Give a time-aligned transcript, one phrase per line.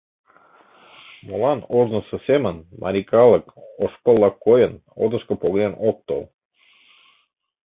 [1.27, 3.45] Молан ожнысо семын марий калык,
[3.83, 6.23] ош пылла койын, отышко погынен ок тол?